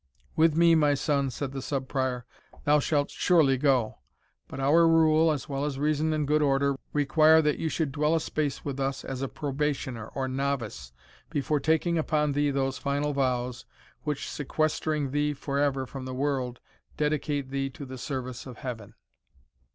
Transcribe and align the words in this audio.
"With 0.35 0.55
me, 0.55 0.73
my 0.73 0.95
son," 0.95 1.29
said 1.29 1.51
the 1.51 1.61
Sub 1.61 1.87
Prior, 1.87 2.25
"thou 2.63 2.79
shalt 2.79 3.11
surely 3.11 3.55
go; 3.55 3.99
but 4.47 4.59
our 4.59 4.87
rule, 4.87 5.31
as 5.31 5.47
well 5.47 5.63
as 5.63 5.77
reason 5.77 6.11
and 6.11 6.27
good 6.27 6.41
order, 6.41 6.75
require 6.91 7.39
that 7.43 7.59
you 7.59 7.69
should 7.69 7.91
dwell 7.91 8.15
a 8.15 8.19
space 8.19 8.65
with 8.65 8.79
us 8.79 9.05
as 9.05 9.21
a 9.21 9.27
probationer, 9.27 10.07
or 10.07 10.27
novice, 10.27 10.91
before 11.29 11.59
taking 11.59 11.99
upon 11.99 12.31
thee 12.31 12.49
those 12.49 12.79
final 12.79 13.13
vows, 13.13 13.65
which, 14.01 14.27
sequestering 14.27 15.11
thee 15.11 15.35
for 15.35 15.59
ever 15.59 15.85
from 15.85 16.05
the 16.05 16.15
world, 16.15 16.59
dedicate 16.97 17.51
thee 17.51 17.69
to 17.69 17.85
the 17.85 17.99
service 17.99 18.47
of 18.47 18.57
Heaven." 18.57 18.95